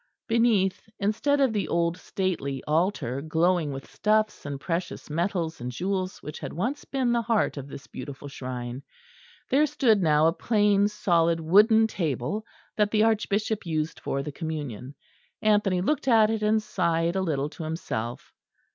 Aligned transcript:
Beneath, 0.27 0.89
instead 0.99 1.39
of 1.39 1.53
the 1.53 1.67
old 1.67 1.95
stately 1.95 2.63
altar 2.65 3.21
glowing 3.21 3.71
with 3.71 3.85
stuffs 3.85 4.47
and 4.47 4.59
precious 4.59 5.11
metals 5.11 5.61
and 5.61 5.71
jewels 5.71 6.23
which 6.23 6.39
had 6.39 6.53
once 6.53 6.85
been 6.85 7.11
the 7.11 7.21
heart 7.21 7.55
of 7.55 7.67
this 7.67 7.85
beautiful 7.85 8.27
shrine, 8.27 8.81
there 9.51 9.67
stood 9.67 10.01
now 10.01 10.25
a 10.25 10.33
plain 10.33 10.87
solid 10.87 11.39
wooden 11.39 11.85
table 11.85 12.43
that 12.77 12.89
the 12.89 13.03
Archbishop 13.03 13.63
used 13.63 13.99
for 13.99 14.23
the 14.23 14.31
Communion. 14.31 14.95
Anthony 15.43 15.81
looked 15.81 16.07
at 16.07 16.31
it, 16.31 16.41
and 16.41 16.63
sighed 16.63 17.15
a 17.15 17.21
little 17.21 17.51
to 17.51 17.63
himself. 17.63 18.33